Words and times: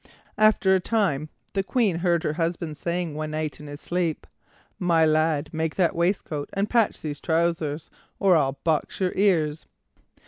After 0.39 0.73
a 0.73 0.79
time 0.79 1.29
the 1.53 1.61
Queen 1.61 1.97
heard 1.97 2.23
her 2.23 2.33
husband 2.33 2.75
saying 2.75 3.13
one 3.13 3.29
night 3.29 3.59
in 3.59 3.67
his 3.67 3.81
sleep: 3.81 4.25
"My 4.79 5.05
lad, 5.05 5.51
make 5.53 5.75
that 5.75 5.95
waistcoat 5.95 6.49
and 6.53 6.67
patch 6.67 7.01
these 7.03 7.21
trousers, 7.21 7.91
or 8.17 8.35
I'll 8.35 8.57
box 8.63 8.99
your 8.99 9.13
ears." 9.15 9.67